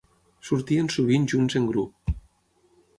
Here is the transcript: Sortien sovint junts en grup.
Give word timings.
Sortien 0.49 0.89
sovint 0.95 1.29
junts 1.35 1.59
en 1.61 1.71
grup. 1.71 2.19